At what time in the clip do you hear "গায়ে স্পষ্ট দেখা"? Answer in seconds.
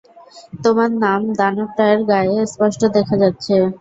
2.09-3.15